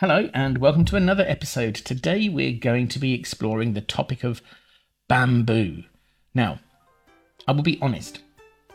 [0.00, 1.74] Hello, and welcome to another episode.
[1.74, 4.40] Today we're going to be exploring the topic of
[5.08, 5.82] bamboo.
[6.32, 6.60] Now,
[7.48, 8.20] I will be honest,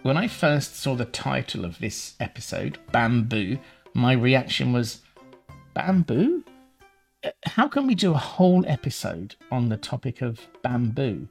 [0.01, 3.57] when I first saw the title of this episode, Bamboo,
[3.93, 4.99] my reaction was
[5.73, 6.43] Bamboo?
[7.23, 11.29] Uh, how can we do a whole episode on the topic of bamboo?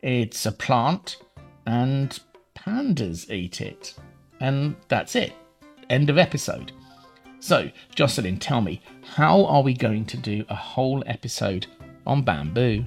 [0.00, 1.18] It's a plant,
[1.66, 2.18] and
[2.56, 3.92] pandas eat it.
[4.40, 5.34] And that's it.
[5.90, 6.72] End of episode.
[7.40, 8.80] So, Jocelyn, tell me,
[9.14, 11.66] how are we going to do a whole episode
[12.06, 12.84] on bamboo?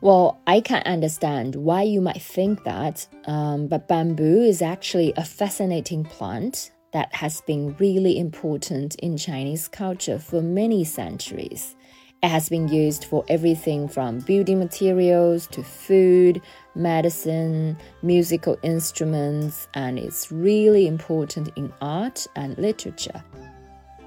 [0.00, 5.24] Well, I can understand why you might think that, um, but bamboo is actually a
[5.24, 11.76] fascinating plant that has been really important in Chinese culture for many centuries.
[12.22, 16.40] It has been used for everything from building materials to food,
[16.76, 23.24] medicine, musical instruments, and it's really important in art and literature.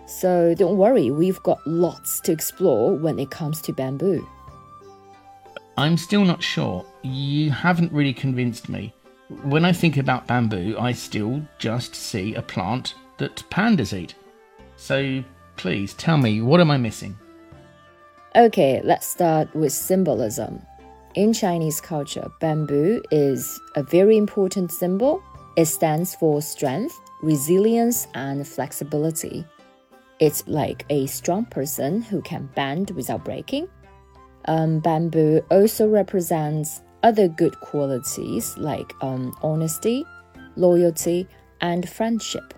[0.05, 4.25] So don't worry, we've got lots to explore when it comes to bamboo.
[5.77, 6.85] I'm still not sure.
[7.01, 8.93] You haven't really convinced me.
[9.43, 14.15] When I think about bamboo, I still just see a plant that pandas eat.
[14.77, 15.21] So
[15.57, 17.17] please tell me, what am I missing?
[18.35, 20.61] Okay, let's start with symbolism.
[21.13, 25.23] In Chinese culture, bamboo is a very important symbol.
[25.55, 29.45] It stands for strength, resilience, and flexibility.
[30.19, 33.69] It's like a strong person who can bend without breaking.
[34.49, 40.03] Um, bamboo also represents other good qualities like um, honesty,
[40.57, 41.25] loyalty,
[41.61, 42.53] and friendship.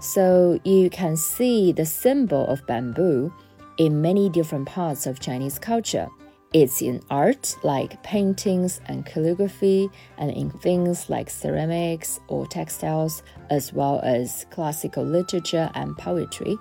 [0.00, 3.32] So you can see the symbol of bamboo
[3.78, 6.08] in many different parts of Chinese culture.
[6.52, 13.72] It's in art like paintings and calligraphy, and in things like ceramics or textiles, as
[13.72, 16.56] well as classical literature and poetry.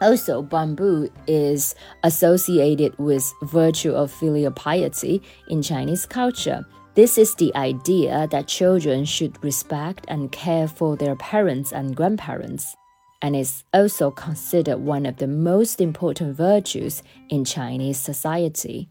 [0.00, 6.66] Also, bamboo is associated with virtue of filial piety in Chinese culture.
[6.94, 12.76] This is the idea that children should respect and care for their parents and grandparents
[13.24, 18.86] and is also considered one of the most important virtues in Chinese society.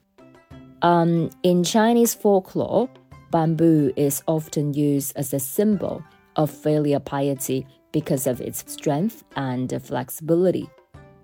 [0.81, 2.89] Um, in Chinese folklore,
[3.29, 6.03] bamboo is often used as a symbol
[6.35, 10.67] of filial piety because of its strength and flexibility.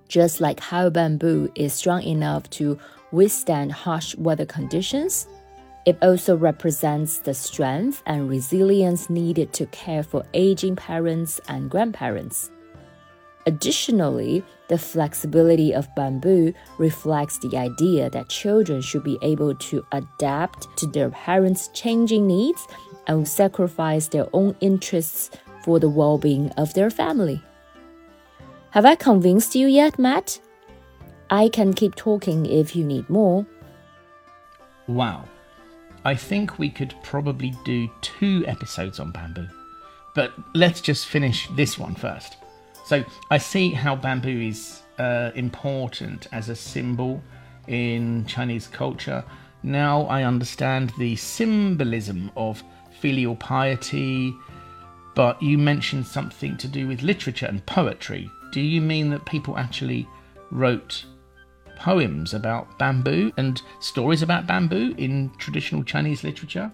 [0.07, 2.77] Just like how bamboo is strong enough to
[3.11, 5.27] withstand harsh weather conditions,
[5.87, 12.51] it also represents the strength and resilience needed to care for aging parents and grandparents.
[13.49, 20.67] Additionally, the flexibility of bamboo reflects the idea that children should be able to adapt
[20.77, 22.67] to their parents' changing needs
[23.07, 25.31] and sacrifice their own interests
[25.63, 27.41] for the well being of their family.
[28.69, 30.39] Have I convinced you yet, Mat?
[31.31, 33.47] I can keep talking if you need more.
[34.85, 35.25] Wow.
[36.05, 39.47] I think we could probably do two episodes on bamboo.
[40.13, 42.37] But let's just finish this one first.
[42.89, 47.21] So I see how bamboo is uh, important as a symbol
[47.67, 49.23] in Chinese culture.
[49.61, 52.63] Now I understand the symbolism of
[52.99, 54.33] filial piety,
[55.13, 58.27] but you mentioned something to do with literature and poetry.
[58.51, 60.07] Do you mean that people actually
[60.49, 61.05] wrote
[61.75, 66.71] poems about bamboo and stories about bamboo in traditional Chinese literature?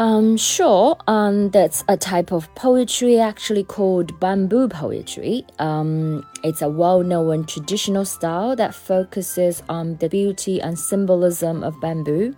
[0.00, 0.96] Um, sure.
[1.08, 5.44] Um, that's a type of poetry actually called bamboo poetry.
[5.58, 12.34] Um, it's a well-known traditional style that focuses on the beauty and symbolism of bamboo.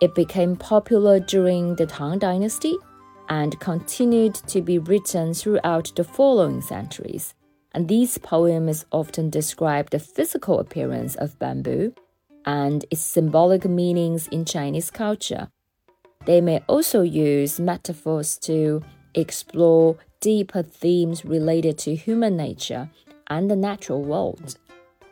[0.00, 2.74] It became popular during the Tang Dynasty
[3.28, 7.34] and continued to be written throughout the following centuries.
[7.72, 11.92] And these poems often describe the physical appearance of bamboo
[12.46, 15.50] and its symbolic meanings in Chinese culture.
[16.26, 18.82] They may also use metaphors to
[19.14, 22.88] explore deeper themes related to human nature
[23.28, 24.56] and the natural world.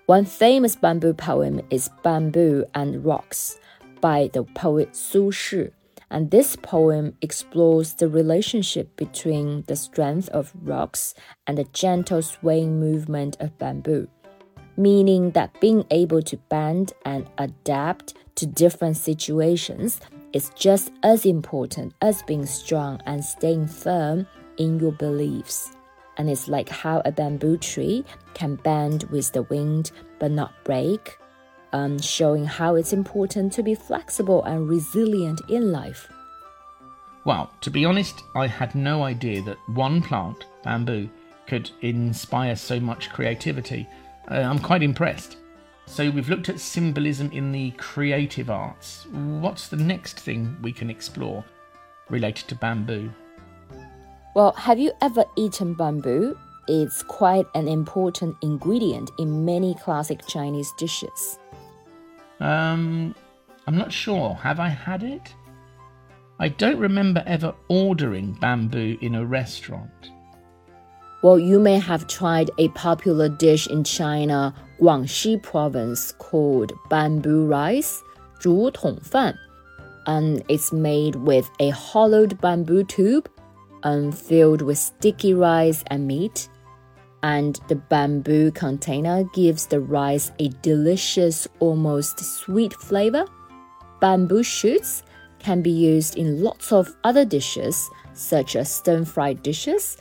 [0.07, 3.59] One famous bamboo poem is Bamboo and Rocks
[4.01, 5.69] by the poet Su Shi,
[6.11, 11.15] And this poem explores the relationship between the strength of rocks
[11.47, 14.09] and the gentle swaying movement of bamboo,
[14.77, 20.01] meaning that being able to bend and adapt to different situations
[20.33, 24.27] is just as important as being strong and staying firm
[24.57, 25.73] in your beliefs.
[26.17, 31.19] And it's like how a bamboo tree can bend with the wind but not break
[31.73, 36.11] um, showing how it's important to be flexible and resilient in life.
[37.25, 41.09] Well, to be honest, I had no idea that one plant, bamboo,
[41.47, 43.87] could inspire so much creativity.
[44.31, 45.37] Uh, I'm quite impressed.
[45.87, 49.07] So, we've looked at symbolism in the creative arts.
[49.11, 51.45] What's the next thing we can explore
[52.09, 53.11] related to bamboo?
[54.35, 56.39] Well, have you ever eaten bamboo?
[56.69, 61.39] It's quite an important ingredient in many classic Chinese dishes.
[62.41, 63.15] Um,
[63.67, 64.35] I'm not sure.
[64.35, 65.35] Have I had it?
[66.39, 70.11] I don't remember ever ordering bamboo in a restaurant.
[71.23, 78.02] Well, you may have tried a popular dish in China, Guangxi province, called bamboo rice,
[78.40, 79.36] 竹筒饭.
[80.06, 83.30] And it's made with a hollowed bamboo tube
[83.84, 86.50] and filled with sticky rice and meat
[87.24, 93.26] and the bamboo container gives the rice a delicious, almost sweet flavor.
[94.00, 95.04] Bamboo shoots
[95.40, 99.98] can be used in lots of other dishes, such as stir fried dishes.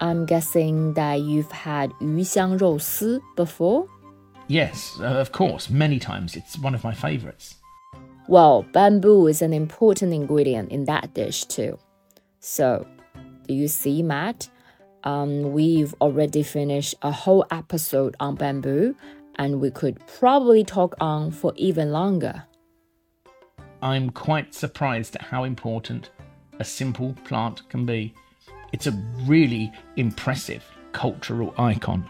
[0.00, 3.86] I'm guessing that you've had 鱼香肉丝 before?
[4.47, 6.35] Yes, uh, of course, many times.
[6.35, 7.55] It's one of my favorites.
[8.27, 11.77] Well, bamboo is an important ingredient in that dish too.
[12.39, 12.87] So,
[13.47, 14.49] do you see, Mat?
[15.03, 18.95] Um, we've already finished a whole episode on bamboo,
[19.35, 22.43] and we could probably talk on for even longer.
[23.81, 26.09] I'm quite surprised at how important
[26.59, 28.13] a simple plant can be.
[28.73, 28.91] It's a
[29.25, 32.09] really impressive cultural icon.